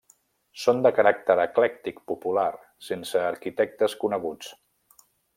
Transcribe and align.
Són 0.59 0.79
de 0.85 0.91
caràcter 0.99 1.35
eclèctic 1.43 1.99
popular, 2.11 2.47
sense 2.89 3.21
arquitectes 3.29 3.95
coneguts. 4.05 4.49